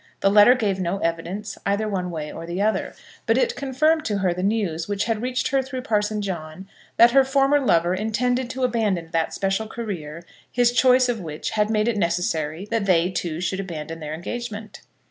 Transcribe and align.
The 0.21 0.31
letter 0.31 0.55
gave 0.55 0.79
no 0.79 0.97
evidence 0.97 1.59
either 1.63 1.87
one 1.87 2.09
way 2.09 2.31
or 2.33 2.47
the 2.47 2.59
other; 2.59 2.95
but 3.27 3.37
it 3.37 3.55
confirmed 3.55 4.03
to 4.05 4.17
her 4.17 4.33
the 4.33 4.41
news 4.41 4.87
which 4.87 5.03
had 5.03 5.21
reached 5.21 5.49
her 5.49 5.61
through 5.61 5.83
Parson 5.83 6.23
John, 6.23 6.67
that 6.97 7.11
her 7.11 7.23
former 7.23 7.59
lover 7.59 7.93
intended 7.93 8.49
to 8.49 8.63
abandon 8.63 9.09
that 9.11 9.31
special 9.31 9.67
career, 9.67 10.23
his 10.51 10.71
choice 10.71 11.07
of 11.07 11.19
which 11.19 11.51
had 11.51 11.69
made 11.69 11.87
it 11.87 11.97
necessary 11.97 12.65
that 12.71 12.87
they 12.87 13.11
two 13.11 13.39
should 13.39 13.59
abandon 13.59 13.99
their 13.99 14.15
engagement. 14.15 14.81